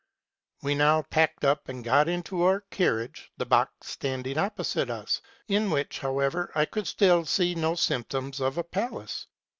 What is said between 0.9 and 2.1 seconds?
packed up, and got